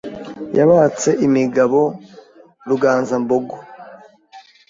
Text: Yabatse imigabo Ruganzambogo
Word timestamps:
Yabatse 0.57 1.09
imigabo 1.27 1.79
Ruganzambogo 2.69 3.55